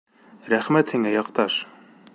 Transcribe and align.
—Рәхмәт 0.53 0.95
һиңә, 0.95 1.13
яҡташ. 1.19 1.61